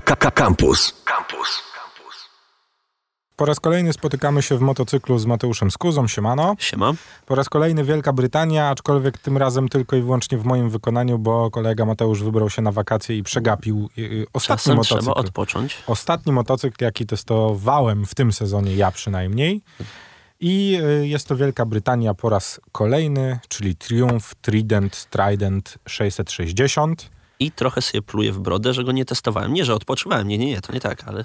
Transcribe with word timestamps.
Campus. 0.00 0.94
Campus. 1.04 1.62
Po 3.38 3.44
raz 3.44 3.60
kolejny 3.60 3.92
spotykamy 3.92 4.42
się 4.42 4.58
w 4.58 4.60
motocyklu 4.60 5.18
z 5.18 5.26
Mateuszem 5.26 5.70
Skuzą, 5.70 6.08
siemano. 6.08 6.56
Siema. 6.58 6.92
Po 7.26 7.34
raz 7.34 7.48
kolejny 7.48 7.84
Wielka 7.84 8.12
Brytania, 8.12 8.68
aczkolwiek 8.68 9.18
tym 9.18 9.36
razem 9.36 9.68
tylko 9.68 9.96
i 9.96 10.02
wyłącznie 10.02 10.38
w 10.38 10.44
moim 10.44 10.70
wykonaniu, 10.70 11.18
bo 11.18 11.50
kolega 11.50 11.84
Mateusz 11.84 12.22
wybrał 12.22 12.50
się 12.50 12.62
na 12.62 12.72
wakacje 12.72 13.16
i 13.18 13.22
przegapił 13.22 13.88
y, 13.98 14.02
y, 14.02 14.26
ostatni 14.32 14.58
Czasem 14.58 14.76
motocykl. 14.76 15.00
trzeba 15.00 15.14
odpocząć. 15.14 15.78
Ostatni 15.86 16.32
motocykl, 16.32 16.84
jaki 16.84 17.06
testowałem 17.06 18.06
w 18.06 18.14
tym 18.14 18.32
sezonie, 18.32 18.76
ja 18.76 18.90
przynajmniej. 18.90 19.62
I 20.40 20.80
y, 21.02 21.08
jest 21.08 21.28
to 21.28 21.36
Wielka 21.36 21.66
Brytania 21.66 22.14
po 22.14 22.28
raz 22.28 22.60
kolejny, 22.72 23.38
czyli 23.48 23.76
Triumph 23.76 24.34
Trident 24.34 25.06
Trident 25.10 25.78
660. 25.86 27.17
I 27.40 27.52
trochę 27.52 27.82
sobie 27.82 28.02
pluję 28.02 28.32
w 28.32 28.38
brodę, 28.38 28.74
że 28.74 28.84
go 28.84 28.92
nie 28.92 29.04
testowałem. 29.04 29.52
Nie, 29.52 29.64
że 29.64 29.74
odpoczywałem. 29.74 30.28
Nie, 30.28 30.38
nie, 30.38 30.46
nie, 30.46 30.60
to 30.60 30.72
nie 30.72 30.80
tak, 30.80 31.04
ale 31.04 31.24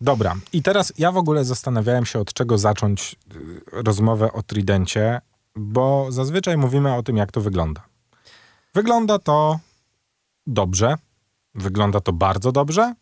Dobra, 0.00 0.36
i 0.52 0.62
teraz 0.62 0.92
ja 0.98 1.12
w 1.12 1.16
ogóle 1.16 1.44
zastanawiałem 1.44 2.06
się, 2.06 2.18
od 2.18 2.32
czego 2.32 2.58
zacząć 2.58 3.16
y, 3.36 3.60
rozmowę 3.72 4.32
o 4.32 4.42
Tridencie, 4.42 5.20
bo 5.56 6.06
zazwyczaj 6.12 6.56
mówimy 6.56 6.94
o 6.94 7.02
tym, 7.02 7.16
jak 7.16 7.32
to 7.32 7.40
wygląda. 7.40 7.82
Wygląda 8.74 9.18
to 9.18 9.58
dobrze, 10.46 10.94
wygląda 11.54 12.00
to 12.00 12.12
bardzo 12.12 12.52
dobrze. 12.52 12.94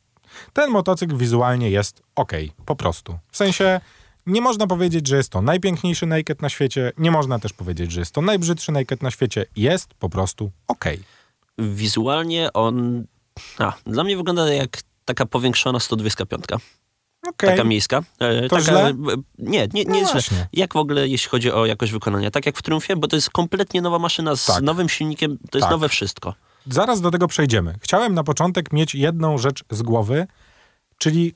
Ten 0.53 0.71
motocykl 0.71 1.17
wizualnie 1.17 1.71
jest 1.71 2.03
ok, 2.15 2.33
po 2.65 2.77
prostu. 2.77 3.19
W 3.31 3.37
sensie 3.37 3.81
nie 4.27 4.41
można 4.41 4.67
powiedzieć, 4.67 5.09
że 5.09 5.17
jest 5.17 5.31
to 5.31 5.43
najpiękniejszy 5.43 6.07
naked 6.07 6.43
na 6.43 6.49
świecie, 6.49 6.93
nie 6.99 7.11
można 7.11 7.39
też 7.39 7.53
powiedzieć, 7.53 7.93
że 7.93 8.01
jest 8.01 8.13
to 8.13 8.23
najbrzydszy 8.23 8.73
naked 8.73 9.03
na 9.03 9.11
świecie. 9.11 9.47
Jest 9.57 9.95
po 9.95 10.09
prostu 10.09 10.51
ok. 10.69 10.85
Wizualnie 11.59 12.53
on... 12.53 13.05
A, 13.59 13.73
dla 13.87 14.05
mnie 14.05 14.17
wygląda 14.17 14.53
jak 14.53 14.81
taka 15.05 15.27
powiększona 15.27 15.81
125. 15.81 16.45
Okej. 17.29 17.51
Taka 17.51 17.65
miejska. 17.65 18.03
E, 18.19 18.43
To 18.43 18.57
taka, 18.57 18.63
źle? 18.63 18.89
e, 18.89 18.95
Nie, 19.39 19.69
nie, 19.73 19.85
No 19.85 19.93
nie 19.93 19.99
jest 19.99 20.13
źle. 20.13 20.21
właśnie. 20.21 20.49
Jak 20.53 20.75
w 20.75 20.77
ogóle, 20.77 21.09
jeśli 21.09 21.29
chodzi 21.31 21.53
o 21.53 21.67
jakość 21.67 21.93
wykonania? 21.93 22.31
Tak 22.31 22.47
jak 22.47 22.57
w 22.59 22.63
Triumfie, 22.63 22.97
bo 22.97 23.09
to 23.09 23.17
jest 23.17 23.31
kompletnie 23.31 23.83
nowa 23.83 23.99
maszyna 23.99 24.37
z 24.37 24.47
Tak. 24.47 24.63
nowym 24.63 24.89
silnikiem, 24.89 25.39
to 25.51 25.59
jest 25.59 25.63
Tak. 25.65 25.71
nowe 25.71 25.89
wszystko. 25.89 26.35
Zaraz 26.71 27.01
do 27.01 27.11
tego 27.11 27.29
przejdziemy. 27.29 27.75
Chciałem 27.81 28.15
na 28.15 28.25
początek 28.25 28.73
mieć 28.73 28.95
jedną 28.95 29.39
rzecz 29.39 29.65
z 29.71 29.83
głowy, 29.83 30.27
czyli 30.99 31.35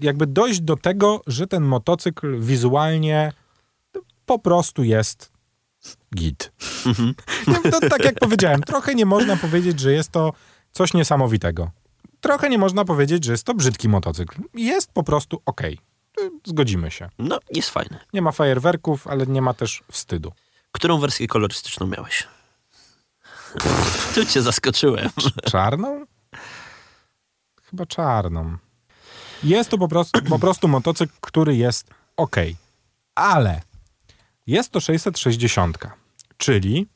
jakby 0.00 0.26
dojść 0.26 0.60
do 0.60 0.76
tego, 0.76 1.20
że 1.26 1.46
ten 1.46 1.62
motocykl 1.62 2.40
wizualnie 2.40 3.32
po 4.26 4.38
prostu 4.38 4.84
jest 4.84 5.32
git. 6.16 6.52
Nie, 7.48 7.70
to, 7.70 7.80
tak 7.80 8.04
jak 8.04 8.18
powiedziałem, 8.20 8.60
trochę 8.60 8.94
nie 8.94 9.06
można 9.06 9.36
powiedzieć, 9.36 9.80
że 9.80 9.92
jest 9.92 10.10
to 10.10 10.32
coś 10.72 10.94
niesamowitego. 10.94 11.70
Trochę 12.20 12.50
nie 12.50 12.58
można 12.58 12.84
powiedzieć, 12.84 13.24
że 13.24 13.32
jest 13.32 13.44
to 13.44 13.54
brzydki 13.54 13.88
motocykl. 13.88 14.42
Jest 14.54 14.92
po 14.92 15.02
prostu 15.02 15.42
ok. 15.46 15.62
Zgodzimy 16.44 16.90
się. 16.90 17.08
No, 17.18 17.38
jest 17.50 17.70
fajny. 17.70 17.98
Nie 18.12 18.22
ma 18.22 18.32
fajerwerków, 18.32 19.06
ale 19.06 19.26
nie 19.26 19.42
ma 19.42 19.54
też 19.54 19.82
wstydu. 19.92 20.32
Którą 20.72 20.98
wersję 20.98 21.26
kolorystyczną 21.26 21.86
miałeś? 21.86 22.26
tu 24.14 24.24
cię 24.24 24.42
zaskoczyłem. 24.42 25.10
Czarną? 25.50 26.06
Chyba 27.70 27.86
czarną. 27.86 28.56
Jest 29.42 29.70
to 29.70 29.78
po 29.78 29.88
prostu, 29.88 30.22
po 30.22 30.38
prostu 30.38 30.68
motocykl, 30.68 31.12
który 31.20 31.56
jest 31.56 31.90
ok. 32.16 32.36
Ale 33.14 33.60
jest 34.46 34.70
to 34.70 34.80
660, 34.80 35.78
czyli 36.36 36.86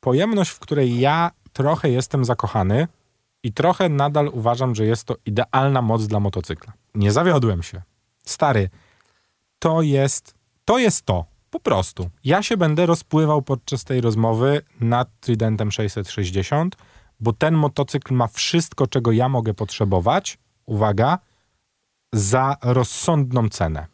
pojemność, 0.00 0.50
w 0.50 0.58
której 0.58 1.00
ja 1.00 1.30
trochę 1.52 1.90
jestem 1.90 2.24
zakochany 2.24 2.88
i 3.42 3.52
trochę 3.52 3.88
nadal 3.88 4.28
uważam, 4.32 4.74
że 4.74 4.86
jest 4.86 5.04
to 5.04 5.16
idealna 5.26 5.82
moc 5.82 6.06
dla 6.06 6.20
motocykla. 6.20 6.72
Nie 6.94 7.12
zawiodłem 7.12 7.62
się. 7.62 7.82
Stary, 8.24 8.70
to 9.58 9.82
jest 9.82 10.34
to. 10.64 10.78
Jest 10.78 11.02
to. 11.02 11.24
Po 11.50 11.60
prostu. 11.60 12.10
Ja 12.24 12.42
się 12.42 12.56
będę 12.56 12.86
rozpływał 12.86 13.42
podczas 13.42 13.84
tej 13.84 14.00
rozmowy 14.00 14.62
nad 14.80 15.08
Tridentem 15.20 15.70
660, 15.70 16.76
bo 17.20 17.32
ten 17.32 17.54
motocykl 17.54 18.14
ma 18.14 18.26
wszystko, 18.26 18.86
czego 18.86 19.12
ja 19.12 19.28
mogę 19.28 19.54
potrzebować. 19.54 20.38
Uwaga, 20.66 21.18
za 22.12 22.56
rozsądną 22.62 23.48
cenę. 23.48 23.86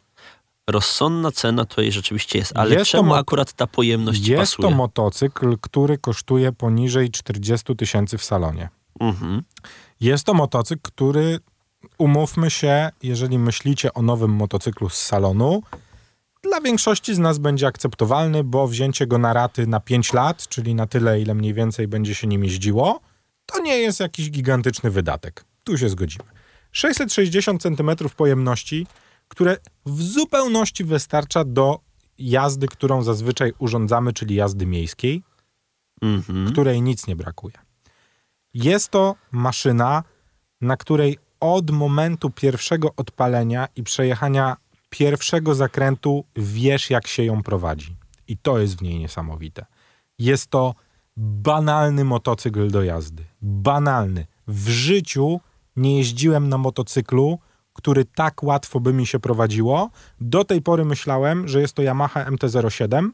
Rozsądna 0.71 1.31
cena 1.31 1.65
jej 1.77 1.91
rzeczywiście 1.91 2.39
jest, 2.39 2.51
ale 2.55 2.75
Jest 2.75 2.91
czemu 2.91 3.13
akurat 3.13 3.53
ta 3.53 3.67
pojemność 3.67 4.27
Jest 4.27 4.51
pasuje? 4.55 4.69
to 4.69 4.75
motocykl, 4.75 5.57
który 5.61 5.97
kosztuje 5.97 6.51
poniżej 6.51 7.11
40 7.11 7.75
tysięcy 7.75 8.17
w 8.17 8.23
salonie. 8.23 8.69
Mhm. 8.99 9.43
Jest 9.99 10.25
to 10.25 10.33
motocykl, 10.33 10.81
który, 10.83 11.39
umówmy 11.97 12.51
się, 12.51 12.89
jeżeli 13.03 13.39
myślicie 13.39 13.93
o 13.93 14.01
nowym 14.01 14.31
motocyklu 14.31 14.89
z 14.89 14.97
salonu, 14.97 15.63
dla 16.43 16.61
większości 16.61 17.15
z 17.15 17.19
nas 17.19 17.37
będzie 17.37 17.67
akceptowalny, 17.67 18.43
bo 18.43 18.67
wzięcie 18.67 19.07
go 19.07 19.17
na 19.17 19.33
raty 19.33 19.67
na 19.67 19.79
5 19.79 20.13
lat, 20.13 20.47
czyli 20.47 20.75
na 20.75 20.87
tyle, 20.87 21.21
ile 21.21 21.33
mniej 21.33 21.53
więcej 21.53 21.87
będzie 21.87 22.15
się 22.15 22.27
nim 22.27 22.43
jeździło, 22.43 22.99
to 23.45 23.61
nie 23.61 23.77
jest 23.77 23.99
jakiś 23.99 24.31
gigantyczny 24.31 24.91
wydatek. 24.91 25.45
Tu 25.63 25.77
się 25.77 25.89
zgodzimy. 25.89 26.25
660 26.71 27.61
cm 27.61 27.91
pojemności, 28.17 28.87
które 29.29 29.57
w 29.85 30.01
zupełności 30.01 30.83
wystarcza 30.83 31.43
do 31.43 31.79
jazdy, 32.17 32.67
którą 32.67 33.03
zazwyczaj 33.03 33.53
urządzamy, 33.59 34.13
czyli 34.13 34.35
jazdy 34.35 34.65
miejskiej 34.65 35.23
Mhm. 36.01 36.51
której 36.51 36.81
nic 36.81 37.07
nie 37.07 37.15
brakuje. 37.15 37.53
Jest 38.53 38.89
to 38.89 39.15
maszyna, 39.31 40.03
na 40.61 40.77
której 40.77 41.17
od 41.39 41.71
momentu 41.71 42.29
pierwszego 42.29 42.89
odpalenia 42.97 43.67
i 43.75 43.83
przejechania 43.83 44.57
pierwszego 44.89 45.55
zakrętu 45.55 46.23
wiesz, 46.35 46.89
jak 46.89 47.07
się 47.07 47.23
ją 47.23 47.43
prowadzi. 47.43 47.95
I 48.27 48.37
to 48.37 48.59
jest 48.59 48.77
w 48.77 48.81
niej 48.81 48.99
niesamowite. 48.99 49.65
Jest 50.19 50.47
to 50.47 50.75
banalny 51.17 52.03
motocykl 52.03 52.71
do 52.71 52.83
jazdy. 52.83 53.23
Banalny. 53.41 54.25
W 54.47 54.69
życiu 54.69 55.39
nie 55.75 55.97
jeździłem 55.97 56.49
na 56.49 56.57
motocyklu, 56.57 57.39
który 57.79 58.05
tak 58.05 58.43
łatwo 58.43 58.79
by 58.79 58.93
mi 58.93 59.07
się 59.07 59.19
prowadziło. 59.19 59.89
Do 60.21 60.43
tej 60.43 60.61
pory 60.61 60.85
myślałem, 60.85 61.47
że 61.47 61.61
jest 61.61 61.73
to 61.73 61.81
Yamaha 61.81 62.25
MT-07, 62.25 63.09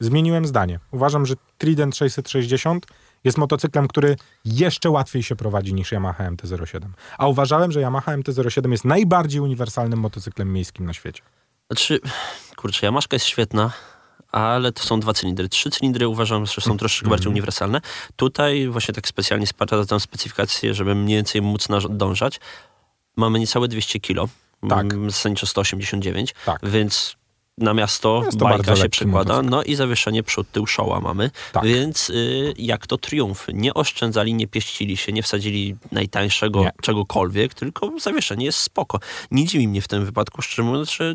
zmieniłem 0.00 0.46
zdanie. 0.46 0.80
Uważam, 0.90 1.26
że 1.26 1.34
Trident 1.58 1.96
660 1.96 2.86
jest 3.24 3.38
motocyklem, 3.38 3.88
który 3.88 4.16
jeszcze 4.44 4.90
łatwiej 4.90 5.22
się 5.22 5.36
prowadzi 5.36 5.74
niż 5.74 5.92
Yamaha 5.92 6.30
MT-07. 6.30 6.80
A 7.18 7.28
uważałem, 7.28 7.72
że 7.72 7.80
Yamaha 7.80 8.16
MT-07 8.16 8.70
jest 8.70 8.84
najbardziej 8.84 9.40
uniwersalnym 9.40 9.98
motocyklem 9.98 10.52
miejskim 10.52 10.86
na 10.86 10.92
świecie. 10.92 11.22
Znaczy, 11.70 12.00
kurczę, 12.56 12.86
Yamaszka 12.86 13.14
jest 13.14 13.26
świetna, 13.26 13.70
ale 14.32 14.72
to 14.72 14.82
są 14.82 15.00
dwa 15.00 15.12
cylindry. 15.12 15.48
Trzy 15.48 15.70
cylindry 15.70 16.08
uważam, 16.08 16.46
że 16.46 16.60
są 16.60 16.76
troszeczkę 16.76 17.10
bardziej 17.10 17.28
uniwersalne. 17.28 17.80
Tutaj 18.16 18.68
właśnie 18.68 18.94
tak 18.94 19.08
specjalnie 19.08 19.46
sprawdzam 19.46 20.00
specyfikację, 20.00 20.74
żeby 20.74 20.94
mniej 20.94 21.16
więcej 21.16 21.42
móc 21.42 21.68
nadążać. 21.68 22.40
Mamy 23.16 23.38
niecałe 23.38 23.68
200 23.68 24.00
kilo. 24.00 24.28
Tak. 24.68 24.86
Zasadniczo 25.10 25.46
189. 25.46 26.34
Tak. 26.46 26.58
Więc 26.62 27.16
na 27.58 27.74
miasto 27.74 28.22
Jest 28.24 28.38
to 28.38 28.44
bajka 28.44 28.76
się 28.76 28.88
przekłada, 28.88 29.32
motocykl. 29.34 29.50
no 29.50 29.62
i 29.62 29.74
zawieszenie 29.74 30.22
przód, 30.22 30.50
tył, 30.52 30.66
szoła 30.66 31.00
mamy. 31.00 31.30
Tak. 31.52 31.64
Więc 31.64 32.10
y, 32.10 32.54
jak 32.58 32.86
to 32.86 32.98
triumf. 32.98 33.46
Nie 33.52 33.74
oszczędzali, 33.74 34.34
nie 34.34 34.46
pieścili 34.46 34.96
się, 34.96 35.12
nie 35.12 35.22
wsadzili 35.22 35.76
najtańszego 35.92 36.60
Nie. 36.60 36.72
czegokolwiek, 36.82 37.54
tylko 37.54 37.90
zawieszenie 38.00 38.44
jest 38.44 38.58
spoko. 38.58 38.98
Nie 39.30 39.44
dziwi 39.44 39.68
mnie 39.68 39.82
w 39.82 39.88
tym 39.88 40.04
wypadku, 40.04 40.42
szczerze 40.42 40.62
mówiąc, 40.62 40.90
że 40.90 41.14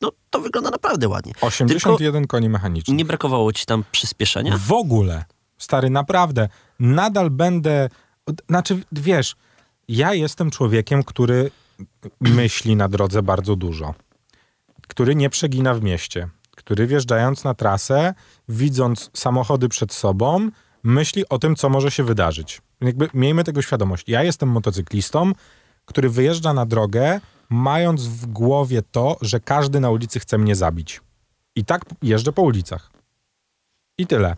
no, 0.00 0.12
to 0.30 0.40
wygląda 0.40 0.70
naprawdę 0.70 1.08
ładnie. 1.08 1.32
81 1.40 2.26
koni 2.26 2.48
mechanicznych. 2.48 2.96
Nie 2.96 3.04
brakowało 3.04 3.52
ci 3.52 3.66
tam 3.66 3.84
przyspieszenia? 3.92 4.58
W 4.58 4.72
ogóle, 4.72 5.24
stary, 5.58 5.90
naprawdę, 5.90 6.48
nadal 6.80 7.30
będę. 7.30 7.88
Znaczy, 8.48 8.82
wiesz, 8.92 9.36
ja 9.88 10.14
jestem 10.14 10.50
człowiekiem, 10.50 11.02
który 11.02 11.50
myśli 12.20 12.76
na 12.76 12.88
drodze 12.88 13.22
bardzo 13.22 13.56
dużo, 13.56 13.94
który 14.88 15.14
nie 15.14 15.30
przegina 15.30 15.74
w 15.74 15.82
mieście, 15.82 16.28
który 16.56 16.86
wjeżdżając 16.86 17.44
na 17.44 17.54
trasę, 17.54 18.14
widząc 18.48 19.10
samochody 19.14 19.68
przed 19.68 19.92
sobą, 19.92 20.50
myśli 20.82 21.28
o 21.28 21.38
tym, 21.38 21.56
co 21.56 21.68
może 21.68 21.90
się 21.90 22.04
wydarzyć. 22.04 22.62
Jakby 22.80 23.08
miejmy 23.14 23.44
tego 23.44 23.62
świadomość. 23.62 24.08
Ja 24.08 24.22
jestem 24.22 24.48
motocyklistą, 24.48 25.32
który 25.84 26.10
wyjeżdża 26.10 26.54
na 26.54 26.66
drogę, 26.66 27.20
mając 27.50 28.06
w 28.06 28.26
głowie 28.26 28.82
to, 28.82 29.16
że 29.20 29.40
każdy 29.40 29.80
na 29.80 29.90
ulicy 29.90 30.20
chce 30.20 30.38
mnie 30.38 30.56
zabić. 30.56 31.00
I 31.56 31.64
tak 31.64 31.84
jeżdżę 32.02 32.32
po 32.32 32.42
ulicach. 32.42 32.90
I 33.98 34.06
tyle. 34.06 34.36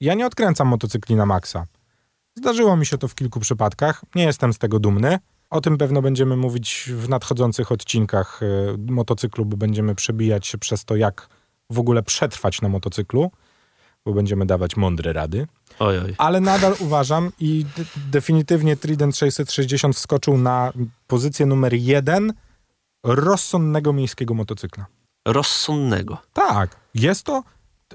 Ja 0.00 0.14
nie 0.14 0.26
odkręcam 0.26 0.68
motocykli 0.68 1.16
na 1.16 1.26
maksa. 1.26 1.66
Zdarzyło 2.34 2.76
mi 2.76 2.86
się 2.86 2.98
to 2.98 3.08
w 3.08 3.14
kilku 3.14 3.40
przypadkach. 3.40 4.02
Nie 4.14 4.24
jestem 4.24 4.52
z 4.52 4.58
tego 4.58 4.78
dumny. 4.78 5.18
O 5.50 5.60
tym 5.60 5.78
pewno 5.78 6.02
będziemy 6.02 6.36
mówić 6.36 6.90
w 6.96 7.08
nadchodzących 7.08 7.72
odcinkach 7.72 8.40
e, 8.42 8.46
motocyklu, 8.92 9.44
bo 9.44 9.56
będziemy 9.56 9.94
przebijać 9.94 10.46
się 10.46 10.58
przez 10.58 10.84
to, 10.84 10.96
jak 10.96 11.28
w 11.70 11.78
ogóle 11.78 12.02
przetrwać 12.02 12.60
na 12.62 12.68
motocyklu. 12.68 13.30
bo 14.04 14.12
będziemy 14.12 14.46
dawać 14.46 14.76
mądre 14.76 15.12
rady. 15.12 15.46
Oj, 15.78 15.98
oj. 15.98 16.14
Ale 16.18 16.40
nadal 16.40 16.74
uważam 16.78 17.32
i 17.40 17.66
definitywnie 18.10 18.76
Trident 18.76 19.16
660 19.16 19.96
wskoczył 19.96 20.38
na 20.38 20.72
pozycję 21.06 21.46
numer 21.46 21.74
jeden 21.74 22.32
rozsądnego 23.04 23.92
miejskiego 23.92 24.34
motocykla. 24.34 24.86
Rozsądnego. 25.28 26.18
Tak, 26.32 26.76
jest 26.94 27.24
to, 27.24 27.42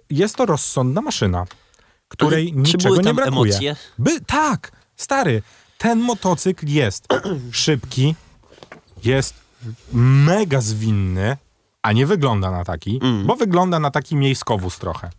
jest 0.09 0.35
to 0.35 0.45
rozsądna 0.45 1.01
maszyna, 1.01 1.45
której 2.07 2.51
Ale 2.53 2.61
niczego 2.61 2.83
były 2.83 2.97
nie 3.03 3.13
brakuje. 3.13 3.51
emocje? 3.53 3.75
By, 3.99 4.21
tak, 4.21 4.71
stary, 4.95 5.41
ten 5.77 5.99
motocykl 5.99 6.67
jest 6.67 7.07
szybki, 7.51 8.15
jest 9.03 9.33
mega 9.93 10.61
zwinny, 10.61 11.37
a 11.81 11.91
nie 11.91 12.05
wygląda 12.05 12.51
na 12.51 12.63
taki, 12.63 12.99
Mm. 13.03 13.25
bo 13.27 13.35
wygląda 13.35 13.79
na 13.79 13.91
taki 13.91 14.15
miejskowóz 14.15 14.77
trochę. 14.79 15.09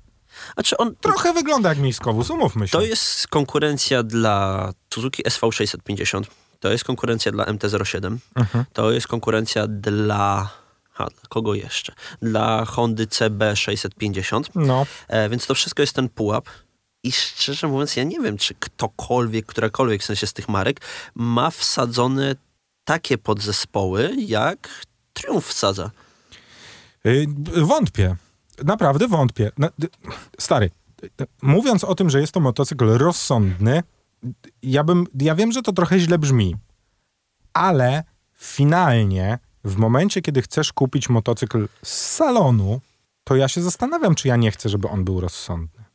A 0.57 0.63
czy 0.63 0.77
on... 0.77 0.95
Trochę 1.01 1.33
wygląda 1.33 1.69
jak 1.69 1.79
miejskowóz, 1.79 2.31
umówmy 2.31 2.69
się. 2.69 2.73
To 2.73 2.81
jest 2.83 3.29
konkurencja 3.29 4.03
dla 4.03 4.71
Suzuki 4.95 5.23
SV650. 5.25 6.23
To 6.61 6.73
jest 6.73 6.85
konkurencja 6.85 7.33
dla 7.33 7.45
MT-07. 7.45 8.17
Mhm. 8.35 8.65
To 8.73 8.91
jest 8.91 9.07
konkurencja 9.07 9.67
dla... 9.67 10.51
A, 10.99 11.05
dla 11.05 11.23
kogo 11.29 11.55
jeszcze? 11.55 11.93
Dla 12.23 12.65
Hondy 12.65 13.07
CB650. 13.07 14.43
No, 14.55 14.87
E, 15.09 15.29
więc 15.29 15.47
to 15.47 15.55
wszystko 15.55 15.83
jest 15.83 15.93
ten 15.93 16.09
pułap. 16.09 16.49
I 17.09 17.13
szczerze 17.13 17.69
mówiąc, 17.69 17.97
ja 17.97 18.05
nie 18.05 18.21
wiem, 18.21 18.37
czy 18.37 18.55
ktokolwiek, 18.55 19.47
którakolwiek 19.47 20.03
w 20.03 20.05
sensie 20.05 20.27
z 20.27 20.33
tych 20.33 20.49
marek 20.49 20.81
ma 21.15 21.51
wsadzone 21.51 22.35
takie 22.85 23.19
podzespoły, 23.19 24.15
jak 24.19 24.85
Triumph 25.13 25.47
wsadza. 25.47 25.91
y, 27.07 27.27
wątpię. 27.57 28.17
Naprawdę 28.65 29.09
wątpię. 29.09 29.51
Stary, 30.39 30.71
mówiąc 31.43 31.85
o 31.85 31.95
tym, 31.95 32.11
że 32.11 32.21
jest 32.21 32.33
to 32.33 32.41
motocykl 32.41 32.87
rozsądny, 32.87 33.83
ja 34.63 34.85
bym, 34.85 35.07
ja 35.21 35.35
wiem, 35.35 35.53
że 35.53 35.63
to 35.63 35.73
trochę 35.73 35.99
źle 35.99 36.19
brzmi, 36.19 36.57
ale 37.53 38.05
finalnie 38.35 39.39
w 39.65 39.77
momencie, 39.77 40.23
kiedy 40.23 40.43
chcesz 40.43 40.73
kupić 40.73 41.09
motocykl 41.09 41.69
z 41.83 42.15
salonu, 42.15 42.81
to 43.25 43.37
ja 43.37 43.49
się 43.49 43.63
zastanawiam, 43.63 44.15
czy 44.15 44.29
ja 44.29 44.37
nie 44.37 44.51
chcę, 44.51 44.69
żeby 44.69 44.89
on 44.89 45.05
był 45.05 45.21
rozsądny. 45.21 45.88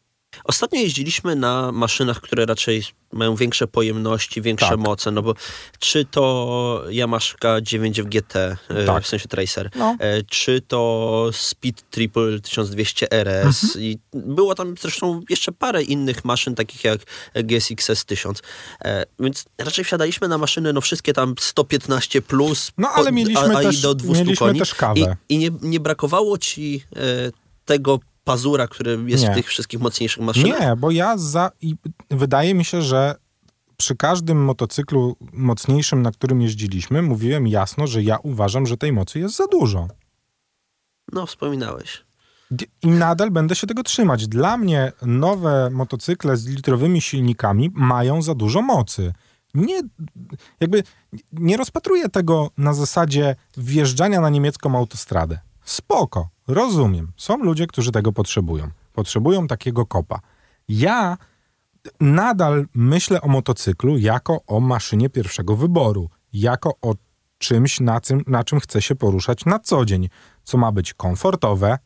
Ostatnio 0.44 0.80
jeździliśmy 0.82 1.36
na 1.36 1.72
maszynach, 1.72 2.22
które 2.22 2.46
raczej 2.46 2.84
mają 3.14 3.36
większe 3.36 3.68
pojemności, 3.68 4.42
większe 4.42 4.68
Tak. 4.70 4.80
moce, 4.80 5.12
no 5.12 5.22
bo 5.22 5.34
czy 5.80 6.06
to 6.06 6.84
Yamaha 6.90 7.62
9 7.62 8.02
GT, 8.04 8.36
e, 8.70 8.86
Tak. 8.86 9.04
w 9.04 9.08
sensie 9.08 9.28
Tracer, 9.28 9.70
No. 9.76 9.96
e, 10.00 10.24
czy 10.24 10.62
to 10.62 11.30
Speed 11.34 11.82
Triple 11.92 12.40
1200 12.40 13.12
RS 13.12 13.64
Mhm. 13.64 13.84
i 13.84 13.98
było 14.14 14.56
tam 14.56 14.76
zresztą 14.82 15.22
jeszcze 15.30 15.52
parę 15.52 15.84
innych 15.84 16.26
maszyn, 16.26 16.56
takich 16.56 16.84
jak 16.84 17.00
GSX 17.36 17.90
S1000, 17.90 18.42
e, 18.86 19.06
więc 19.20 19.46
raczej 19.58 19.86
wsiadaliśmy 19.86 20.28
na 20.28 20.38
maszyny, 20.38 20.74
no 20.74 20.82
wszystkie 20.82 21.14
tam 21.14 21.36
115 21.40 22.22
plus, 22.22 22.72
No, 22.78 22.90
ale 22.90 23.12
mieliśmy 23.12 23.56
a, 23.56 23.60
a 23.60 23.62
też- 23.64 23.80
i 23.80 23.82
do 23.82 23.96
200 23.96 24.24
mieliśmy 24.24 24.48
koni 24.48 24.60
też 24.60 24.76
kawę. 24.76 25.16
i, 25.30 25.34
i 25.36 25.38
nie, 25.38 25.50
nie 25.62 25.80
brakowało 25.80 26.38
ci 26.38 26.84
tego 27.66 28.00
pazura, 28.24 28.68
który 28.68 29.00
jest 29.06 29.24
Nie. 29.24 29.32
w 29.32 29.34
tych 29.34 29.48
wszystkich 29.48 29.80
mocniejszych 29.80 30.24
maszynach? 30.24 30.60
Nie, 30.60 30.76
bo 30.76 30.92
ja 30.92 31.18
za. 31.18 31.52
I 31.62 31.76
wydaje 32.10 32.54
mi 32.54 32.66
się, 32.66 32.82
że 32.82 33.16
przy 33.78 33.96
każdym 33.96 34.44
motocyklu 34.44 35.16
mocniejszym, 35.34 36.02
na 36.02 36.12
którym 36.12 36.42
jeździliśmy, 36.42 37.02
mówiłem 37.02 37.48
jasno, 37.48 37.88
że 37.88 38.04
ja 38.04 38.18
uważam, 38.18 38.66
że 38.66 38.78
tej 38.78 38.94
mocy 38.94 39.20
jest 39.20 39.36
za 39.36 39.48
dużo. 39.48 39.88
No, 41.12 41.26
wspominałeś. 41.26 42.04
I 42.82 42.88
nadal 42.88 43.32
będę 43.32 43.56
się 43.56 43.68
tego 43.68 43.84
trzymać. 43.84 44.28
Dla 44.28 44.58
mnie 44.58 44.92
nowe 45.02 45.70
motocykle 45.70 46.38
z 46.38 46.48
litrowymi 46.48 47.02
silnikami 47.02 47.72
mają 47.74 48.22
za 48.22 48.36
dużo 48.36 48.62
mocy. 48.62 49.14
Nie, 49.54 49.82
jakby 50.60 50.84
nie 51.32 51.58
rozpatruję 51.58 52.10
tego 52.10 52.50
na 52.58 52.74
zasadzie 52.74 53.36
wjeżdżania 53.58 54.22
na 54.22 54.30
niemiecką 54.30 54.78
autostradę. 54.78 55.40
Spoko, 55.66 56.30
rozumiem. 56.48 57.12
Są 57.18 57.38
ludzie, 57.38 57.68
którzy 57.68 57.92
tego 57.92 58.12
potrzebują. 58.12 58.70
Potrzebują 58.94 59.48
takiego 59.48 59.86
kopa. 59.86 60.20
Ja 60.68 61.18
nadal 62.00 62.66
myślę 62.74 63.22
o 63.22 63.28
motocyklu 63.28 63.98
jako 63.98 64.42
o 64.48 64.60
maszynie 64.60 65.10
pierwszego 65.10 65.56
wyboru, 65.56 66.10
jako 66.34 66.74
o 66.82 66.96
czymś, 67.38 67.80
na 67.80 68.02
czym, 68.02 68.22
na 68.28 68.44
czym 68.44 68.60
chcę 68.60 68.82
się 68.82 68.96
poruszać 68.96 69.46
na 69.46 69.60
co 69.60 69.86
dzień, 69.86 70.10
co 70.44 70.58
ma 70.58 70.72
być 70.72 70.94
komfortowe, 70.94 71.78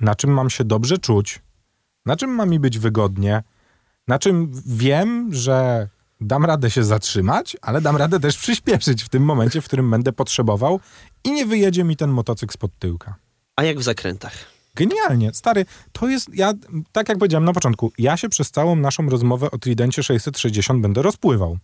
na 0.00 0.14
czym 0.14 0.30
mam 0.30 0.50
się 0.50 0.64
dobrze 0.64 0.98
czuć, 0.98 1.42
na 2.06 2.16
czym 2.16 2.30
ma 2.30 2.46
mi 2.46 2.60
być 2.60 2.78
wygodnie, 2.78 3.42
na 4.08 4.18
czym 4.18 4.50
wiem, 4.66 5.34
że 5.34 5.88
dam 6.26 6.44
radę 6.44 6.70
się 6.70 6.84
zatrzymać, 6.84 7.56
ale 7.62 7.80
dam 7.80 7.96
radę 7.96 8.20
też 8.20 8.36
przyspieszyć 8.38 9.02
w 9.04 9.08
tym 9.08 9.22
momencie, 9.22 9.60
w 9.60 9.64
którym 9.64 9.90
będę 9.90 10.12
potrzebował 10.12 10.80
i 11.24 11.32
nie 11.32 11.46
wyjedzie 11.46 11.84
mi 11.84 11.96
ten 11.96 12.10
motocykl 12.10 12.52
spod 12.54 12.70
tyłka. 12.78 13.14
A 13.56 13.62
jak 13.64 13.78
w 13.78 13.82
zakrętach? 13.82 14.32
Genialnie, 14.74 15.34
stary, 15.34 15.64
to 15.92 16.08
jest, 16.08 16.28
ja, 16.34 16.52
tak 16.92 17.08
jak 17.08 17.18
powiedziałem 17.18 17.44
na 17.44 17.52
początku, 17.52 17.92
ja 17.98 18.16
się 18.16 18.28
przez 18.28 18.50
całą 18.50 18.76
naszą 18.76 19.08
rozmowę 19.10 19.50
o 19.50 19.58
Tridencie 19.58 20.02
660 20.02 20.82
będę 20.82 21.02
rozpływał, 21.02 21.58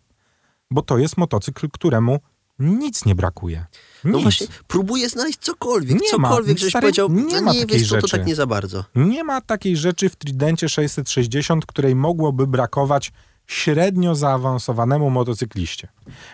bo 0.71 0.83
to 0.83 0.99
jest 0.99 1.17
motocykl, 1.17 1.69
któremu 1.73 2.19
nic 2.59 3.05
nie 3.05 3.15
brakuje. 3.15 3.67
Nic. 4.05 4.15
No 4.15 4.21
właśnie, 4.21 4.47
próbuję 4.67 5.09
znaleźć 5.09 5.39
cokolwiek, 5.39 6.01
Nie 6.01 6.19
ma. 6.19 6.29
cokolwiek, 6.29 6.59
żeś 6.59 6.71
Stary, 6.71 6.83
powiedział, 6.83 7.09
nie 7.13 7.23
nie, 7.23 7.43
ma 7.43 7.53
nie 7.53 7.61
takiej 7.61 7.79
wiesz 7.79 7.89
co, 7.89 7.95
to 7.95 8.01
rzeczy. 8.01 8.17
tak 8.19 8.27
nie 8.27 8.35
za 8.35 8.47
bardzo. 8.47 8.85
Nie 8.95 9.25
ma 9.25 9.41
takiej 9.41 9.77
rzeczy 9.77 10.09
w 10.09 10.17
Tridencie 10.17 10.69
660, 10.69 11.67
której 11.67 11.95
mogłoby 11.95 12.47
brakować 12.47 13.13
średnio 13.51 14.15
zaawansowanemu 14.15 15.11
motocykliście. 15.11 15.89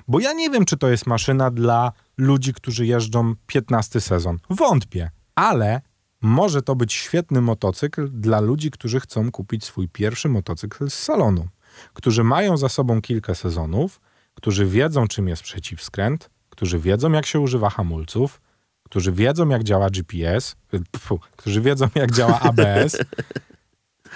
Bo 0.09 0.21
ja 0.21 0.33
nie 0.33 0.51
wiem, 0.51 0.65
czy 0.65 0.77
to 0.77 0.89
jest 0.89 1.07
maszyna 1.07 1.51
dla 1.51 1.93
ludzi, 2.17 2.53
którzy 2.53 2.87
jeżdżą 2.87 3.35
15 3.47 4.01
sezon. 4.01 4.39
Wątpię, 4.51 5.11
ale 5.35 5.81
może 6.21 6.63
to 6.63 6.77
być 6.77 6.93
świetny 6.93 7.41
motocykl 7.41 8.09
dla 8.13 8.41
ludzi, 8.41 8.71
którzy 8.71 9.01
chcą 9.01 9.31
kupić 9.31 9.65
swój 9.65 9.89
pierwszy 9.89 10.29
motocykl 10.29 10.91
z 10.91 10.95
salonu, 10.95 11.49
którzy 11.93 12.25
mają 12.25 12.57
za 12.57 12.69
sobą 12.69 13.03
kilka 13.03 13.35
sezonów, 13.35 14.01
którzy 14.35 14.67
wiedzą, 14.67 15.07
czym 15.07 15.29
jest 15.29 15.43
przeciwskręt, 15.43 16.31
którzy 16.51 16.79
wiedzą, 16.79 17.13
jak 17.13 17.27
się 17.27 17.41
używa 17.41 17.71
hamulców, 17.71 18.41
którzy 18.83 19.13
wiedzą, 19.13 19.49
jak 19.49 19.65
działa 19.65 19.91
GPS, 19.91 20.57
pfu, 20.91 21.21
którzy 21.37 21.61
wiedzą, 21.61 21.89
jak 21.95 22.13
działa 22.13 22.41
ABS. 22.41 22.97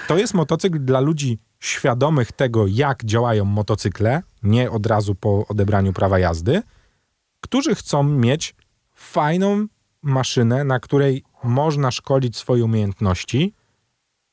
To 0.09 0.19
jest 0.19 0.35
motocykl 0.35 0.79
dla 0.79 1.01
ludzi 1.01 1.39
świadomych 1.61 2.33
tego, 2.33 2.67
jak 2.67 3.05
działają 3.05 3.45
motocykle, 3.45 4.23
nie 4.43 4.71
od 4.71 4.87
razu 4.87 5.15
po 5.15 5.47
odebraniu 5.49 5.93
prawa 5.93 6.19
jazdy, 6.19 6.63
którzy 7.41 7.75
chcą 7.75 8.03
mieć 8.03 8.55
fajną 8.95 9.67
maszynę, 10.03 10.65
na 10.65 10.81
której 10.81 11.25
można 11.45 11.91
szkolić 11.91 12.37
swoje 12.37 12.65
umiejętności, 12.65 13.55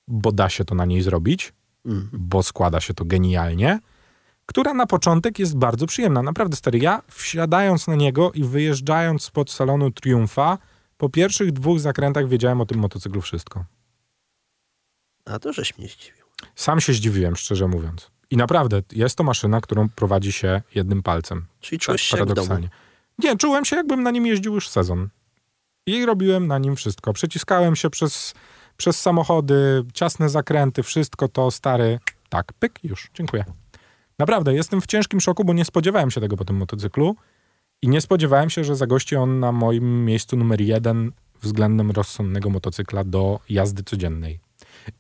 bo 0.07 0.31
da 0.31 0.49
się 0.49 0.65
to 0.65 0.75
na 0.75 0.85
niej 0.85 1.01
zrobić, 1.01 1.53
Mhm. 1.85 2.09
bo 2.13 2.43
składa 2.43 2.79
się 2.79 2.93
to 2.93 3.05
genialnie, 3.05 3.79
która 4.45 4.73
na 4.73 4.85
początek 4.85 5.39
jest 5.39 5.57
bardzo 5.57 5.87
przyjemna. 5.87 6.21
Naprawdę, 6.21 6.55
stary, 6.55 6.79
ja 6.79 7.01
wsiadając 7.07 7.87
na 7.87 7.95
niego 7.95 8.31
i 8.31 8.43
wyjeżdżając 8.43 9.23
spod 9.23 9.51
salonu 9.51 9.91
Triumfa, 9.91 10.57
po 10.97 11.09
pierwszych 11.09 11.51
dwóch 11.51 11.79
zakrętach 11.79 12.27
wiedziałem 12.27 12.61
o 12.61 12.65
tym 12.65 12.79
motocyklu 12.79 13.21
wszystko. 13.21 13.65
A 15.25 15.39
to 15.39 15.53
żeś 15.53 15.77
mnie 15.77 15.87
zdziwił. 15.87 16.26
Sam 16.55 16.81
się 16.81 16.93
zdziwiłem, 16.93 17.35
szczerze 17.35 17.67
mówiąc. 17.67 18.11
I 18.31 18.37
naprawdę, 18.37 18.81
jest 18.91 19.17
to 19.17 19.23
maszyna, 19.23 19.61
którą 19.61 19.89
prowadzi 19.89 20.31
się 20.31 20.61
jednym 20.75 21.03
palcem. 21.03 21.45
Czyli 21.59 21.79
Tak 21.79 21.85
czułeś 21.85 22.01
się 22.01 22.15
w 22.15 22.19
domu. 22.19 22.25
paradoksalnie. 22.27 22.69
Nie, 23.19 23.37
czułem 23.37 23.65
się, 23.65 23.75
jakbym 23.75 24.03
na 24.03 24.11
nim 24.11 24.25
jeździł 24.25 24.53
już 24.53 24.69
sezon. 24.69 25.09
I 25.85 26.05
robiłem 26.05 26.47
na 26.47 26.57
nim 26.57 26.75
wszystko. 26.75 27.13
Przeciskałem 27.13 27.75
się 27.75 27.89
przez, 27.89 28.33
przez 28.77 29.01
samochody, 29.01 29.83
ciasne 29.93 30.29
zakręty, 30.29 30.83
wszystko 30.83 31.27
to 31.27 31.51
stary. 31.51 31.99
Tak, 32.29 32.53
pyk, 32.53 32.79
już, 32.83 33.09
dziękuję. 33.13 33.45
Naprawdę, 34.19 34.53
jestem 34.53 34.81
w 34.81 34.87
ciężkim 34.87 35.21
szoku, 35.21 35.43
bo 35.45 35.53
nie 35.53 35.65
spodziewałem 35.65 36.11
się 36.11 36.21
tego 36.21 36.37
po 36.37 36.45
tym 36.45 36.55
motocyklu 36.55 37.15
i 37.81 37.89
nie 37.89 38.01
spodziewałem 38.01 38.49
się, 38.49 38.63
że 38.63 38.75
zagości 38.75 39.15
on 39.15 39.39
na 39.39 39.51
moim 39.51 40.05
miejscu 40.05 40.37
numer 40.37 40.61
jeden 40.61 41.11
względem 41.41 41.91
rozsądnego 41.91 42.49
motocykla 42.49 43.03
do 43.03 43.39
jazdy 43.49 43.83
codziennej. 43.83 44.39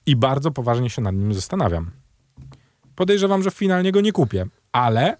I 0.05 0.15
bardzo 0.15 0.51
poważnie 0.51 0.89
się 0.89 1.01
nad 1.01 1.15
nim 1.15 1.33
zastanawiam. 1.33 1.91
Podejrzewam, 2.95 3.43
że 3.43 3.51
finalnie 3.51 3.91
go 3.91 4.01
nie 4.01 4.11
kupię, 4.11 4.45
ale 4.71 5.17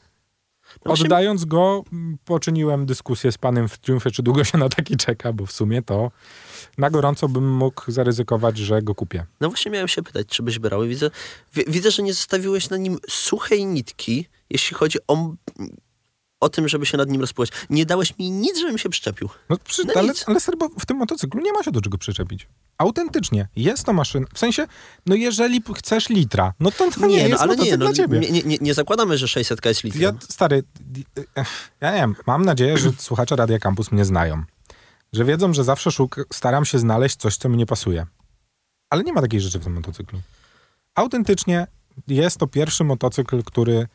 No 0.86 0.94
Oddając 0.94 1.46
go, 1.46 1.84
poczyniłem 2.26 2.86
dyskusję 2.86 3.32
z 3.32 3.38
panem 3.38 3.68
w 3.68 3.78
Triumfie, 3.78 4.12
czy 4.12 4.24
długo 4.24 4.44
się 4.44 4.58
na 4.58 4.70
taki 4.70 4.98
czeka, 4.98 5.34
bo 5.34 5.46
w 5.46 5.52
sumie 5.52 5.82
to 5.82 6.12
na 6.78 6.90
gorąco 6.90 7.28
bym 7.30 7.56
mógł 7.58 7.92
zaryzykować, 7.92 8.58
że 8.58 8.82
go 8.82 8.96
kupię. 8.96 9.26
No 9.42 9.50
właśnie 9.50 9.72
miałem 9.72 9.88
się 9.88 10.04
pytać, 10.04 10.28
czy 10.28 10.44
byś 10.44 10.60
brał. 10.60 10.84
Widzę, 10.84 11.12
wi- 11.54 11.64
widzę, 11.68 11.92
że 11.92 12.04
nie 12.04 12.14
zostawiłeś 12.14 12.70
na 12.70 12.78
nim 12.78 12.98
suchej 13.10 13.66
nitki, 13.66 14.28
jeśli 14.50 14.78
chodzi 14.78 14.98
o 15.08 15.34
o 16.39 16.50
tym, 16.50 16.67
żeby 16.67 16.86
się 16.86 16.98
nad 16.98 17.10
nim 17.10 17.22
rozpływać. 17.22 17.51
Nie 17.70 17.86
dałeś 17.86 18.17
mi 18.17 18.32
nic, 18.32 18.60
żebym 18.60 18.77
się 18.77 18.89
przyczepił. 18.89 19.29
No, 19.50 19.58
przy, 19.63 19.86
No 19.86 19.94
ale, 19.96 20.13
ale 20.25 20.39
serio, 20.39 20.58
bo 20.58 20.70
w 20.79 20.86
tym 20.86 20.98
motocyklu 20.98 21.41
nie 21.41 21.53
ma 21.53 21.63
się 21.63 21.72
do 21.72 21.82
czego 21.82 21.98
przyczepić. 21.98 22.48
Autentycznie. 22.77 23.48
Jest 23.56 23.84
to 23.84 23.94
maszyna. 23.94 24.27
W 24.34 24.39
sensie, 24.39 24.67
no 25.06 25.15
jeżeli 25.15 25.62
chcesz 25.75 26.10
litra, 26.10 26.53
no 26.60 26.72
to, 26.72 26.91
to 26.91 27.08
nie, 27.08 27.24
no, 27.24 27.27
jest 27.27 27.41
ale 27.44 27.56
nie, 27.56 27.72
no, 27.72 27.77
dla 27.77 27.94
ciebie. 27.94 28.20
nie, 28.20 28.44
nie, 28.44 28.58
nie 28.62 28.74
zakładamy, 28.74 29.17
że 29.17 29.27
600 29.27 29.65
jest 29.65 29.84
litrem. 29.84 30.03
Ja, 30.03 30.13
stary, 30.29 30.63
ech, 31.36 31.72
ja 31.82 31.91
nie 31.91 31.98
wiem, 31.98 32.15
mam 32.27 32.46
nadzieję, 32.46 32.77
że 32.77 32.91
słuchacze 33.08 33.36
Radia 33.36 33.60
Campus 33.60 33.91
mnie 33.91 34.06
znają. 34.06 34.44
Że 35.13 35.25
wiedzą, 35.25 35.53
że 35.53 35.63
zawsze 35.63 35.91
szuk 35.91 36.25
staram 36.34 36.65
się 36.65 36.79
znaleźć 36.79 37.15
coś, 37.15 37.38
co 37.38 37.50
mi 37.50 37.58
nie 37.58 37.65
pasuje. 37.65 38.06
Ale 38.89 39.03
nie 39.03 39.13
ma 39.13 39.22
takiej 39.22 39.41
rzeczy 39.41 39.60
w 39.60 39.63
tym 39.63 39.74
motocyklu. 39.74 40.20
Autentycznie 40.96 41.67
jest 42.08 42.38
to 42.38 42.48
pierwszy 42.48 42.84
motocykl, 42.84 43.44
który 43.44 43.88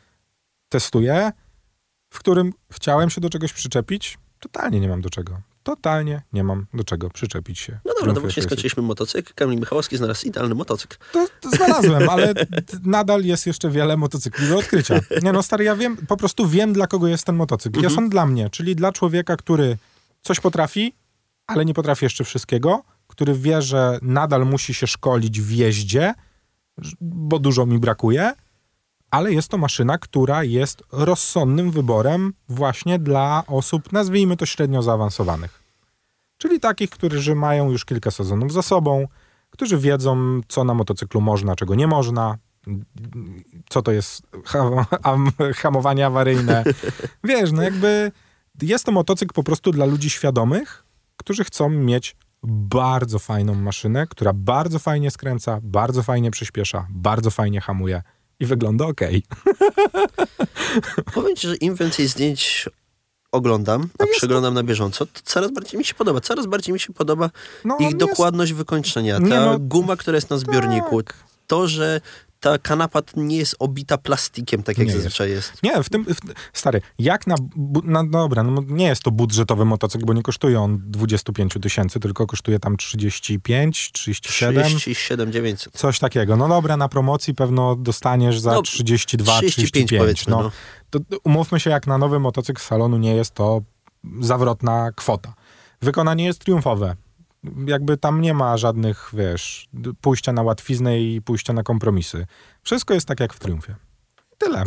testuję, 0.69 1.31
w 2.13 2.19
którym 2.19 2.53
chciałem 2.71 3.09
się 3.09 3.21
do 3.21 3.29
czegoś 3.29 3.53
przyczepić. 3.53 4.17
Totalnie 4.39 4.79
nie 4.79 4.87
mam 4.87 5.01
do 5.01 5.09
czego. 5.09 5.41
Totalnie 5.63 6.21
nie 6.33 6.43
mam 6.43 6.65
do 6.73 6.83
czego 6.83 7.09
przyczepić 7.09 7.59
się. 7.59 7.71
No 7.73 7.79
dobra, 7.79 7.93
Triumphie 8.01 8.21
właśnie 8.21 8.41
600. 8.41 8.49
skończyliśmy 8.51 8.83
motocykl. 8.83 9.33
Kamil 9.35 9.59
Michałowski 9.59 9.97
znalazł 9.97 10.27
idealny 10.27 10.55
motocykl. 10.55 10.97
To, 11.11 11.27
to 11.41 11.49
znalazłem, 11.49 12.09
ale 12.09 12.33
nadal 12.97 13.23
jest 13.23 13.47
jeszcze 13.47 13.69
wiele 13.69 13.97
motocykli 13.97 14.47
do 14.47 14.57
odkrycia. 14.57 14.99
Nie 15.21 15.31
no, 15.31 15.43
stary, 15.43 15.63
ja 15.63 15.75
wiem, 15.75 15.97
po 15.97 16.17
prostu 16.17 16.47
wiem, 16.47 16.73
dla 16.73 16.87
kogo 16.87 17.07
jest 17.07 17.25
ten 17.25 17.35
motocykl. 17.35 17.81
Jest 17.81 17.97
on 17.97 18.09
dla 18.09 18.25
mnie, 18.25 18.49
czyli 18.49 18.75
dla 18.75 18.91
człowieka, 18.91 19.37
który 19.37 19.77
coś 20.21 20.39
potrafi, 20.39 20.93
ale 21.47 21.65
nie 21.65 21.73
potrafi 21.73 22.05
jeszcze 22.05 22.23
wszystkiego, 22.23 22.83
który 23.07 23.33
wie, 23.33 23.61
że 23.61 23.99
nadal 24.01 24.45
musi 24.45 24.73
się 24.73 24.87
szkolić 24.87 25.41
w 25.41 25.51
jeździe, 25.51 26.13
bo 27.01 27.39
dużo 27.39 27.65
mi 27.65 27.79
brakuje, 27.79 28.33
ale 29.13 29.33
jest 29.33 29.49
to 29.49 29.57
maszyna, 29.57 29.97
która 29.97 30.43
jest 30.43 30.83
rozsądnym 30.91 31.71
wyborem 31.71 32.33
właśnie 32.49 32.99
dla 32.99 33.43
osób, 33.47 33.91
nazwijmy 33.91 34.37
to 34.37 34.45
średnio 34.45 34.81
zaawansowanych. 34.81 35.63
Czyli 36.37 36.59
takich, 36.59 36.89
którzy 36.89 37.35
mają 37.35 37.71
już 37.71 37.85
kilka 37.85 38.11
sezonów 38.11 38.53
za 38.53 38.61
sobą, 38.61 39.07
którzy 39.49 39.77
wiedzą, 39.77 40.41
co 40.47 40.63
na 40.63 40.73
motocyklu 40.73 41.21
można, 41.21 41.55
czego 41.55 41.75
nie 41.75 41.87
można, 41.87 42.37
co 43.69 43.81
to 43.81 43.91
jest 43.91 44.27
ha- 44.45 44.85
am- 45.03 45.31
hamowanie 45.55 46.05
awaryjne. 46.05 46.63
Wiesz, 47.23 47.51
no 47.51 47.61
jakby 47.61 48.11
jest 48.61 48.85
to 48.85 48.91
motocykl 48.91 49.33
po 49.33 49.43
prostu 49.43 49.71
dla 49.71 49.85
ludzi 49.85 50.09
świadomych, 50.09 50.85
którzy 51.17 51.43
chcą 51.43 51.69
mieć 51.69 52.15
bardzo 52.43 53.19
fajną 53.19 53.55
maszynę, 53.55 54.07
która 54.07 54.33
bardzo 54.33 54.79
fajnie 54.79 55.11
skręca, 55.11 55.59
bardzo 55.63 56.03
fajnie 56.03 56.31
przyspiesza, 56.31 56.87
bardzo 56.89 57.31
fajnie 57.31 57.61
hamuje 57.61 58.03
i 58.39 58.45
wygląda 58.45 58.85
ok. 58.85 59.01
Powiem 61.13 61.35
ci, 61.35 61.47
że 61.47 61.55
im 61.55 61.75
więcej 61.75 62.07
zdjęć 62.07 62.69
oglądam, 63.31 63.81
a 63.81 63.85
No 63.99 64.05
jest 64.05 64.17
przeglądam 64.17 64.53
na 64.53 64.63
bieżąco, 64.63 65.05
to 65.05 65.19
coraz 65.23 65.51
bardziej 65.51 65.77
mi 65.77 65.85
się 65.85 65.93
podoba. 65.93 66.21
Coraz 66.21 66.45
bardziej 66.45 66.73
mi 66.73 66.79
się 66.79 66.93
podoba 66.93 67.29
No, 67.65 67.75
ich 67.79 67.85
jest- 67.85 67.97
dokładność 67.97 68.53
wykończenia. 68.53 69.19
Ta 69.19 69.45
no, 69.45 69.59
guma, 69.59 69.95
która 69.95 70.15
jest 70.15 70.29
na 70.29 70.37
zbiorniku. 70.37 71.03
tak. 71.03 71.15
To, 71.47 71.67
że 71.67 72.01
ta 72.43 72.57
kanapa 72.57 73.01
nie 73.15 73.37
jest 73.37 73.55
obita 73.59 73.97
plastikiem, 73.97 74.63
tak 74.63 74.77
jak 74.77 74.87
Nie 74.87 74.93
zazwyczaj 74.93 75.29
jest. 75.29 75.63
Nie, 75.63 75.83
w 75.83 75.89
tym, 75.89 76.05
w, 76.05 76.17
stary, 76.53 76.81
jak 76.99 77.27
na, 77.27 77.35
na, 77.83 78.03
dobra, 78.03 78.43
no 78.43 78.63
nie 78.67 78.85
jest 78.85 79.03
to 79.03 79.11
budżetowy 79.11 79.65
motocykl, 79.65 80.05
bo 80.05 80.13
nie 80.13 80.23
kosztuje 80.23 80.59
on 80.59 80.81
25 80.85 81.53
tysięcy, 81.61 81.99
tylko 81.99 82.27
kosztuje 82.27 82.59
tam 82.59 82.77
35, 82.77 83.91
37, 83.91 84.63
37 84.63 85.31
900. 85.31 85.73
coś 85.73 85.99
takiego. 85.99 86.37
No 86.37 86.47
dobra, 86.47 86.77
na 86.77 86.89
promocji 86.89 87.33
pewno 87.33 87.75
dostaniesz 87.75 88.39
za 88.39 88.53
No, 88.53 88.61
32, 88.61 89.31
35 89.37 89.71
35. 89.71 90.01
powiedzmy, 90.01 90.31
no. 90.31 90.43
no. 90.43 90.51
To, 90.89 90.99
to 90.99 91.17
umówmy 91.23 91.59
się, 91.59 91.69
jak 91.69 91.87
na 91.87 91.97
nowy 91.97 92.19
motocykl 92.19 92.61
z 92.61 92.65
salonu 92.65 92.97
nie 92.97 93.15
jest 93.15 93.31
to 93.31 93.61
zawrotna 94.19 94.91
kwota. 94.95 95.33
Wykonanie 95.81 96.25
jest 96.25 96.39
triumfowe. 96.39 96.95
Jakby 97.67 97.97
tam 97.97 98.21
nie 98.21 98.33
ma 98.33 98.57
żadnych, 98.57 99.09
wiesz, 99.13 99.69
pójścia 100.01 100.33
na 100.33 100.41
łatwiznę 100.41 100.99
i 100.99 101.21
pójścia 101.21 101.53
na 101.53 101.63
kompromisy. 101.63 102.27
Wszystko 102.61 102.93
jest 102.93 103.07
tak 103.07 103.19
jak 103.19 103.33
w 103.33 103.39
triumfie. 103.39 103.75
Tyle. 104.37 104.63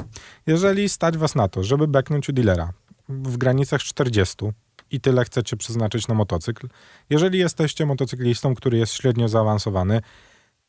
Jeżeli 0.46 0.88
stać 0.88 1.18
was 1.18 1.34
na 1.34 1.48
to, 1.48 1.64
żeby 1.64 1.88
beknąć 1.88 2.28
u 2.28 2.32
dealera 2.32 2.72
w 3.08 3.36
granicach 3.36 3.82
40 3.82 4.36
i 4.90 5.00
tyle 5.00 5.24
chcecie 5.24 5.56
przeznaczyć 5.56 6.08
na 6.08 6.14
motocykl, 6.14 6.68
jeżeli 7.10 7.38
jesteście 7.38 7.86
motocyklistą, 7.86 8.54
który 8.54 8.78
jest 8.78 8.92
średnio 8.92 9.28
zaawansowany, 9.28 10.00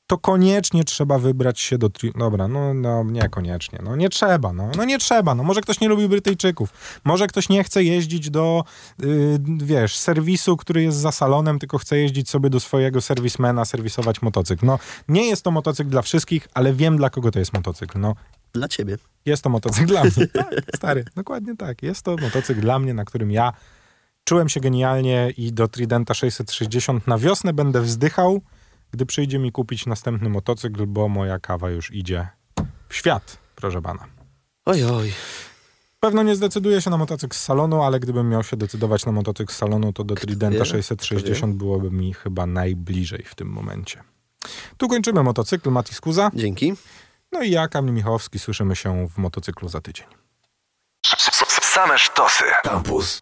to 0.08 0.18
koniecznie 0.18 0.84
trzeba 0.84 1.18
wybrać 1.20 1.60
się 1.60 1.78
do... 1.78 1.90
Tri- 1.90 2.12
Dobra, 2.20 2.48
no, 2.48 2.74
no 2.74 3.04
nie 3.04 3.30
koniecznie. 3.30 3.80
No 3.84 3.96
nie 3.96 4.10
trzeba, 4.10 4.54
no. 4.54 4.70
no 4.78 4.86
nie 4.86 4.98
trzeba. 5.00 5.36
No 5.36 5.44
może 5.44 5.62
ktoś 5.62 5.80
nie 5.80 5.88
lubi 5.90 6.08
Brytyjczyków. 6.08 6.74
Może 7.04 7.28
ktoś 7.28 7.50
nie 7.50 7.64
chce 7.64 7.84
jeździć 7.84 8.30
do, 8.30 8.64
yy, 9.00 9.40
wiesz, 9.58 9.98
serwisu, 9.98 10.58
który 10.58 10.84
jest 10.84 10.98
za 10.98 11.12
salonem, 11.12 11.60
tylko 11.60 11.78
chce 11.78 11.98
jeździć 11.98 12.30
sobie 12.30 12.50
do 12.50 12.60
swojego 12.60 13.02
serwismena, 13.02 13.66
serwisować 13.66 14.22
motocykl. 14.22 14.66
No 14.66 14.80
nie 15.08 15.28
jest 15.28 15.44
to 15.44 15.52
motocykl 15.52 15.90
dla 15.90 16.02
wszystkich, 16.02 16.48
ale 16.54 16.74
wiem 16.74 16.98
dla 16.98 17.10
kogo 17.10 17.32
to 17.32 17.40
jest 17.40 17.54
motocykl. 17.54 18.00
No 18.00 18.16
Dla 18.54 18.68
ciebie. 18.68 18.98
jest 19.26 19.44
to 19.44 19.50
motocykl 19.50 19.88
dla 19.88 20.04
mnie. 20.04 20.28
Tak, 20.34 20.54
stary, 20.76 21.06
dokładnie 21.16 21.56
tak. 21.58 21.84
Jest 21.84 22.02
to 22.02 22.16
motocykl 22.22 22.62
dla 22.62 22.80
mnie, 22.80 22.94
na 22.94 23.06
którym 23.06 23.32
ja 23.32 23.54
czułem 24.24 24.50
się 24.50 24.60
genialnie 24.60 25.34
i 25.38 25.54
do 25.54 25.68
Tridenta 25.68 26.14
660 26.14 27.08
na 27.08 27.18
wiosnę 27.18 27.54
będę 27.54 27.82
wzdychał, 27.82 28.42
gdy 28.92 29.06
przyjdzie 29.06 29.40
mi 29.40 29.52
kupić 29.52 29.86
następny 29.86 30.30
motocykl, 30.30 30.86
bo 30.86 31.08
moja 31.08 31.40
kawa 31.40 31.70
już 31.70 31.92
idzie 31.92 32.28
w 32.90 32.96
świat, 32.96 33.38
proszę 33.56 33.82
pana. 33.82 34.06
Oj, 34.66 34.84
oj. 34.84 35.14
Pewno 36.00 36.24
nie 36.24 36.36
zdecyduję 36.36 36.82
się 36.82 36.90
na 36.90 36.98
motocykl 36.98 37.36
z 37.36 37.40
salonu, 37.40 37.82
ale 37.82 38.00
gdybym 38.00 38.30
miał 38.30 38.44
się 38.44 38.58
decydować 38.58 39.06
na 39.06 39.12
motocykl 39.12 39.54
z 39.54 39.56
salonu, 39.56 39.94
to 39.94 40.04
do 40.04 40.16
Tridenta 40.16 40.60
wie? 40.60 40.66
660 40.66 41.56
byłoby 41.56 41.92
mi 41.92 42.14
chyba 42.14 42.46
najbliżej 42.46 43.24
w 43.28 43.36
tym 43.36 43.48
momencie. 43.48 44.04
Tu 44.78 44.88
kończymy 44.88 45.24
motocykl, 45.24 45.70
Mati 45.70 45.94
Skuza. 45.94 46.32
Dzięki. 46.34 46.74
No 47.32 47.44
i 47.44 47.52
ja, 47.52 47.68
Kamil 47.68 47.94
Michałowski, 47.94 48.40
słyszymy 48.40 48.76
się 48.76 49.08
w 49.08 49.18
motocyklu 49.18 49.70
za 49.70 49.82
tydzień. 49.82 50.08
Same 51.62 52.00
sztosy. 52.00 52.44
Campus. 52.64 53.20